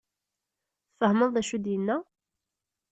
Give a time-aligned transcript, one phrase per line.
[0.97, 1.97] Tfehmeḍ d acu i d-yenna?